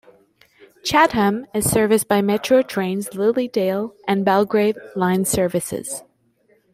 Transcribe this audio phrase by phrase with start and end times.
[0.83, 6.01] Chatham is serviced by Metro Trains' Lilydale and Belgrave line services.